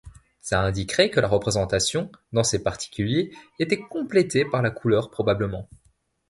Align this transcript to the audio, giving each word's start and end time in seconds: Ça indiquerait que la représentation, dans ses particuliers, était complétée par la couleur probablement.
Ça 0.39 0.59
indiquerait 0.63 1.11
que 1.11 1.19
la 1.19 1.27
représentation, 1.27 2.11
dans 2.33 2.43
ses 2.43 2.63
particuliers, 2.63 3.37
était 3.59 3.79
complétée 3.81 4.45
par 4.45 4.63
la 4.63 4.71
couleur 4.71 5.11
probablement. 5.11 5.69